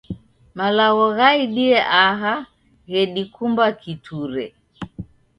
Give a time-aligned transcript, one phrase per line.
[0.57, 2.33] Malagho ghaidie aha
[2.91, 4.45] ghedikumba kiture.